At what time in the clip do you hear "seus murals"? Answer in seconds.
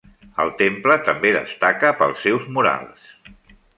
2.27-3.13